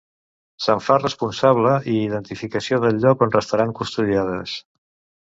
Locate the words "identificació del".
2.07-3.01